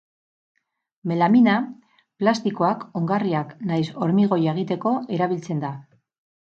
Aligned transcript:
Melamina 1.11 1.57
plastikoak, 2.23 2.89
ongarriak 3.03 3.55
nahiz 3.71 3.87
hormigoia 4.07 4.59
egiteko 4.59 4.97
erabiltzen 5.19 5.67
da. 5.69 5.77